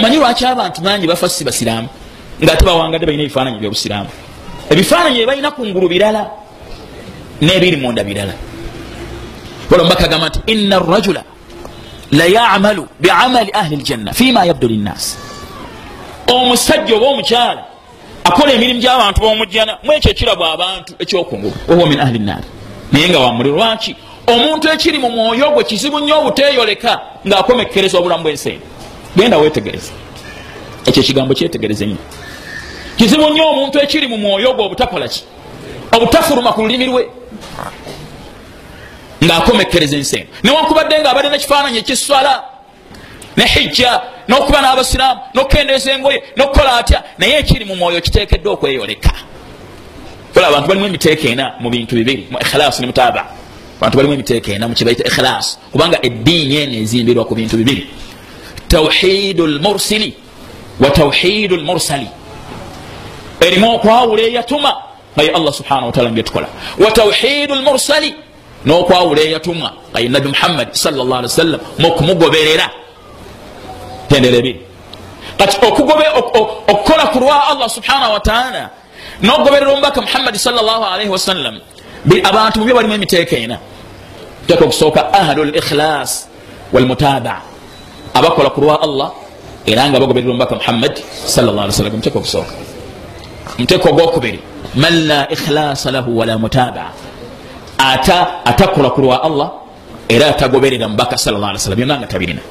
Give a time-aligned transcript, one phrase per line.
[0.00, 1.88] omanyi lwaki abantu bangi bafa si basiraamu?
[2.42, 4.10] Ngaate bawangadde balina ebifaananyi byobusiraamu.
[4.70, 6.30] Ebifaananyi ebalina kungulu birala
[7.40, 8.32] nebiri munda birala.
[9.70, 11.22] Olomubaka agamba nti ina rajula
[12.10, 15.18] layamalu biamali ahli ljanna fima yabdu linnas
[16.26, 17.64] omusajja oba omukyala
[18.24, 22.48] akola emirimu gyabantu bomujjana mwekyo ekirabwa abantu ekyokungulu owa min ahli nnaari
[22.92, 23.96] naye nga wamuli lwaki?
[24.26, 28.60] Omuntu ekiri mu mwoyo gwe kizibu nnyo obuteyoleka ngaakomekkereza obulamu bwenseeni
[29.16, 29.92] genda wetegereza
[30.86, 31.96] ekyo ekigambo kyetegereze nnyo.
[32.96, 35.24] Kizibu nnyo omuntu ekiri mu mwoyo gwe obutakolaki
[35.92, 37.08] obutafuluma ku lulimi lwe.
[39.24, 42.44] Ngaakomekkereza ensenga newankubadde nga abadde nekifaananyi ekiswala
[43.36, 49.12] ne hijja n'okuba n'abasiraamu n'okukendeeza engoye n'okukola atya naye ekiri mu mwoyo kiteekeddwa okweyoleka.
[50.34, 53.26] Kola abantu balimu emiteeka ena mu bintu bibiri mu ikhilas ne mutaba
[53.78, 57.88] abantu balimu emiteeka ena mukibaita ikhilas kubanga eddiini eno ezimbirwa ku bintu bibiri
[58.70, 60.14] tauhidu lmursili
[60.80, 62.08] wa tauhidu lmursali
[63.40, 64.72] erimu okwawula eyatuma
[65.16, 68.14] naye allah subhanahu wataala nibyetukola wa tauhidu lmursali
[68.66, 72.70] n'okwawula eyatumwa aye nabi muhammadi salllah ali wasallam mukumugoberera.
[74.08, 74.60] Tendera ebiri
[75.38, 78.70] kati okukola ku lwa allah subhanahu wataala
[79.22, 81.60] nogoberera omubaka muhammadi salllahalaihi wasallam
[82.24, 83.58] abantu mubyo balimu emiteeka ena.
[84.46, 86.28] Teeka okusooka ahlu likhlas
[86.72, 87.49] walmutabaa
[88.20, 89.08] abakola ku lwa allah
[89.66, 91.00] era nga bagoberera omubaka muhammadi
[91.34, 92.52] salllahalwasallam muteeka okusooka
[93.58, 94.40] muteeka ogwokubiri
[94.74, 96.92] man la ikhlasa lahu wala mutabaa
[97.80, 99.48] ata atakola ku lwa allah
[100.10, 102.42] era atagoberera mubaka sallasalam byonna nga tabirina.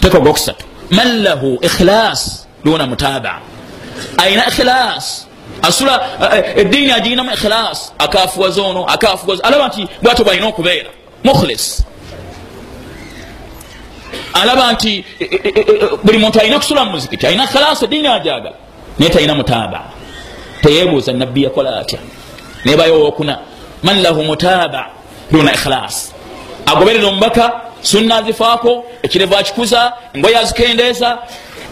[0.00, 3.38] Teeka ogwokusatu man lahu ikhlas duna mutabaa
[4.18, 5.26] ayina ikhlas
[5.62, 5.94] asula
[6.56, 10.90] eddiini agirinamu ikhlas akafuwaza ono akafuwaza alaba nti bwatyo bwalina okubeera.
[11.24, 11.84] Mukhlis
[14.42, 15.04] alaba nti
[16.04, 18.56] buli muntu alina kusula mu muzikiti alina ikhlas eddiini ajagala
[18.98, 19.84] naye talina mutabaa
[20.62, 21.98] teyebuuza nabbi yakola atya.
[22.64, 23.38] Nebayo owokuna
[23.82, 24.86] man lahu mutaba
[25.30, 26.12] duna ikhlas
[26.66, 31.18] agoberera omubaka sunna azifaako ekirevu akikuza engoye azikendeeza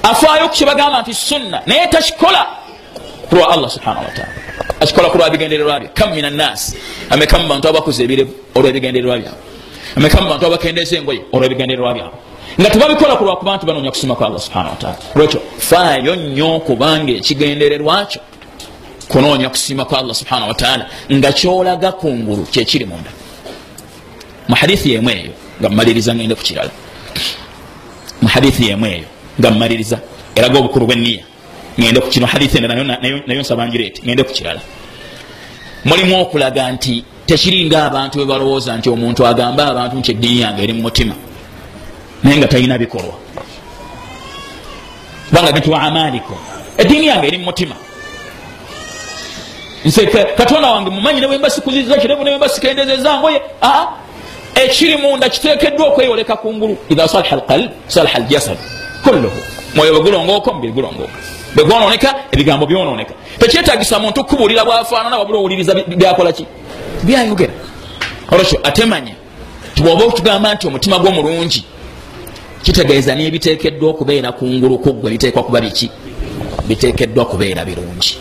[0.02, 2.46] afaayo kukibagamba nti sunna naye takikola
[3.28, 4.32] kulwa allah subhanahu wataala
[4.80, 5.88] akikola kulwa bigendererwa bye.
[5.94, 6.76] Kam min annas
[7.10, 9.38] ameka mu bantu abakuza ebirevu olwebigendererwa byabwe?
[9.96, 12.18] Ameka mu bantu abakendeeza engoye olwebigendererwa byabwe
[12.60, 17.12] nga tebabikola kulwa kuba nti banoonya kusima kwa allah subhanahu wataala olwekyo faayo nnyo kubanga
[17.12, 18.20] ekigendererwa kyo
[19.08, 23.10] kunoonya kusiima kwa allah subhanahu wataala nga kyolaga kungulu kyekiri munda.
[24.48, 26.70] Muhadithi yemu eyo nga mmaliriza ngende ku kirala.
[28.22, 29.04] Muhadithi yemu eyo
[29.40, 29.98] nga mmaliriza
[30.34, 31.24] eraga obukulu bweniya
[31.80, 34.60] ngende ku kino hadithi nayo nsaba ngireeti ngende ku kirala.
[35.84, 40.72] Mulimu okulaga nti tekiringa abantu bwe balowooza nti omuntu agambe abantu nti eddiini yange eri
[40.72, 41.14] mu mutima
[42.22, 43.14] naye nga talina bikolwa.
[45.28, 46.36] Kubanga nti wa amalikum
[46.78, 47.74] eddiini yange eri mu mutima.
[49.84, 50.06] Nse
[50.36, 53.86] katonda wange mumanyi newemba sikuziriza kirevu newemba sikendezeza ngoye aa
[54.54, 58.58] ekiri munda kitekeddwa okweyoleka kungulu idha salaha alqalb salaha aljasad.
[59.04, 59.42] Kulluhu.
[59.74, 61.18] Mwoyo bwegulongooko mubiri gulongooka.
[61.54, 63.14] Bwegwononeka ebigambo byononeka.
[63.38, 66.46] Tekyetagisa muntu kubuulira bwafaanana wabula owuliriza byakolaki
[67.02, 67.52] byayogera.
[68.32, 69.14] Olwekyo atemanya.
[69.74, 71.64] Tibwoba okugamba nti omutima gwomulungi
[72.66, 75.90] kitegeeza nebitekeddwa okubeera kungulu kuggwe biteekwa kuba biki?
[76.68, 78.18] Bitekeddwa kubeera birungi.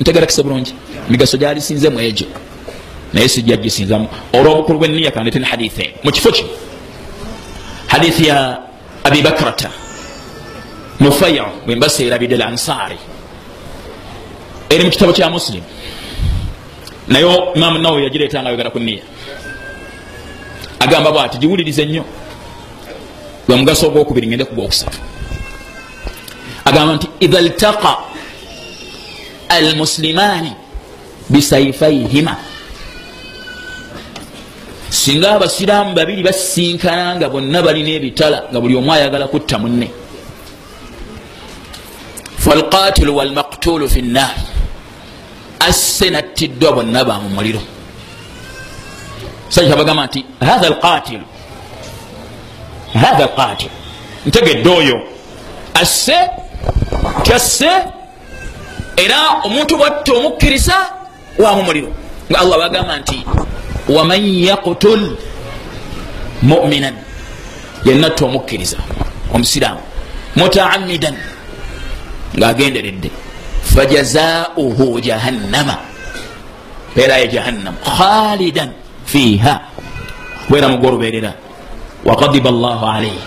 [0.00, 0.74] Ntegerakise bulungi.
[1.08, 2.26] Migaso gyalisinze mu egyo.
[3.12, 4.08] Naye sijja gisinzamu.
[4.32, 6.48] Olwobukulu bweniya kandete ne hadithi eno mukifo kino
[7.94, 8.58] hadithi ya
[9.04, 9.70] abi bakrata
[11.00, 12.98] nufaya bwembaseerabidde lansari
[14.70, 15.64] eri mu kitabo kya musilimu
[17.08, 17.24] naye
[17.54, 19.02] imamu nawe yagireeta nga yogera ku niya
[20.80, 22.04] agamba bwati giwulirize nnyo
[23.46, 24.98] gwe mugaso ogwokubiri ngende ku gwokusatu
[26.64, 27.92] agamba nti idha ltaqa
[29.48, 30.52] almuslimani
[31.30, 32.36] bisaifaihima
[34.90, 39.88] singa abasiraamu babiri basinkana nga bonna balina ebitala nga buli omu ayagala kutta munne.
[42.44, 44.34] Falqatilu walmaktulu fi nnar
[45.68, 47.62] asse nattiddwa bonna bamu muliro.
[49.48, 51.24] Sajja bagamba nti hatha alqatilu
[53.02, 53.70] hatha alqatilu
[54.26, 54.96] ntegedde oyo
[55.82, 56.16] asse
[57.26, 57.70] kyasse
[58.96, 60.76] era omuntu bwatta omukkiriza
[61.38, 61.88] wamu muliro
[62.30, 63.18] nga allah bagamba nti
[63.88, 65.02] waman yaktul
[66.42, 66.94] muminan
[67.84, 68.78] yenatta omukkiriza
[69.34, 69.80] omusiraamu
[70.36, 71.16] mutaamidan
[72.38, 73.10] ngaagenderedde
[73.74, 75.76] fajazauhu jahannama
[76.92, 78.70] mpeerayo jahannam khalidan
[79.06, 79.60] fiha
[80.46, 81.32] kubeera mugo olubeerera
[82.04, 83.20] wakadiba llahu alaihi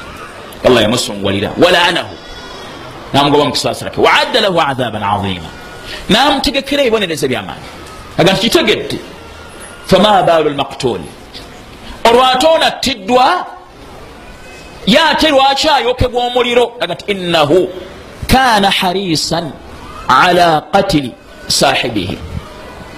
[0.66, 2.16] allah yamusungwalira walaanahu
[3.14, 5.50] namugoba mukisasirake waadda lahu adhaban azima
[6.10, 7.68] namutegekera ebibonereza byamaani
[8.18, 8.98] aga nti kitegedde
[9.86, 11.10] fama baalu lmaktuli
[12.10, 13.46] olwate onattiddwa
[14.86, 17.70] ye ate lwaki ayokebwa omuliro aga nti innahu
[18.28, 19.52] kana harisan
[20.08, 21.12] ala qatili
[21.48, 22.18] sahibihi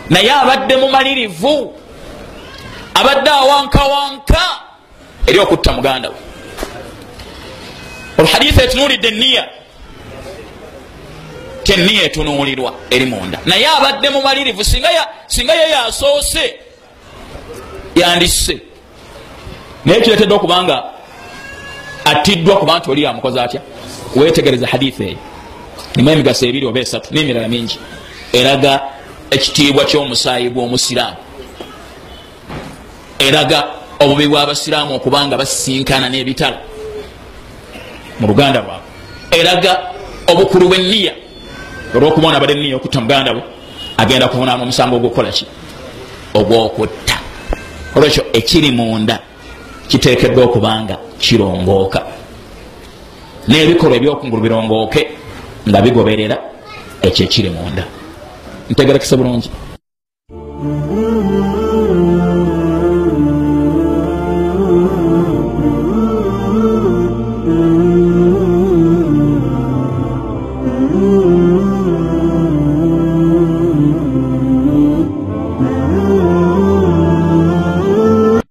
[0.10, 1.74] naye abadde mumalirivu
[2.94, 4.42] abadde awankawanka
[5.28, 6.16] eri okutta muganda we.
[8.18, 9.50] Olhaditha etunulidde eniya
[11.64, 13.40] teniya etunulirwa eri munda.
[13.46, 16.60] Naye abadde mumalirivu singa ye yasoose
[17.96, 18.58] yandisse.
[19.86, 20.84] Naye kiretedde okubanga
[22.06, 23.62] attiddwa kuba nti oli yamukoze atya?
[24.16, 25.18] Wetegereza haditha eyo.
[25.96, 27.80] Nimu emigaso ebiri oba esatu nemirala mingi.
[28.34, 28.82] Eraga
[29.32, 31.18] ekitiibwa kyomusaayi gw'omusiraamu.
[33.20, 33.68] Eraga
[34.00, 36.58] obubi bw'abasiraamu okubanga basisinkana n'ebitala
[38.20, 38.88] mu luganda lwabwe.
[39.32, 39.72] Eraga
[40.32, 41.14] obukulu bw'enniya
[41.96, 43.42] olwokubona abadde niya okutta muganda we
[43.98, 45.46] agenda kuvunaana omusango ogwokukolaki
[46.34, 47.16] ogwokutta.
[47.96, 49.20] Olwekyo ekiri munda
[49.88, 52.00] kitekeddwa okubanga kirongooka.
[53.48, 55.02] N'ebikolwa ebyokungulu birongooke
[55.68, 56.38] nga bigoberera
[57.02, 57.84] ekyo ekiri munda.
[58.70, 59.50] Ntegerekese bulungi